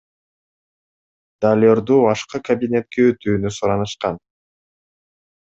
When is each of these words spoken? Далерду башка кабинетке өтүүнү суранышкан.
Далерду 1.45 1.97
башка 2.05 2.41
кабинетке 2.49 3.07
өтүүнү 3.11 3.53
суранышкан. 3.59 4.19